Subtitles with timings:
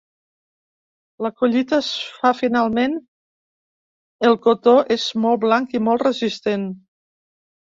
[1.25, 1.89] La collita es
[2.21, 2.95] fa finalment,
[4.31, 6.67] el cotó és molt blanc i molt resistent.